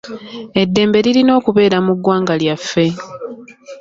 Eddembe 0.61 0.97
lirina 1.05 1.31
okubeera 1.39 1.77
mu 1.85 1.93
gwanga 2.03 2.33
lyaffe. 2.41 2.85